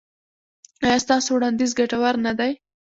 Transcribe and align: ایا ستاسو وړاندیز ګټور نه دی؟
ایا 0.83 0.97
ستاسو 1.05 1.29
وړاندیز 1.35 1.71
ګټور 1.79 2.15
نه 2.25 2.31
دی؟ 2.39 2.51